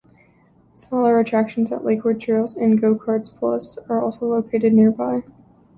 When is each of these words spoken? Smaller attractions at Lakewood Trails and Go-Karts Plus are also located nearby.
Smaller 0.73 1.19
attractions 1.19 1.71
at 1.71 1.85
Lakewood 1.85 2.19
Trails 2.19 2.55
and 2.57 2.81
Go-Karts 2.81 3.31
Plus 3.35 3.77
are 3.87 4.01
also 4.01 4.25
located 4.25 4.73
nearby. 4.73 5.21